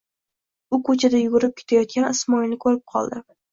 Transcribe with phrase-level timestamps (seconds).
[0.77, 3.25] U ko'chada yugurib ketayotgan Ismoilni ko'rib qoldi.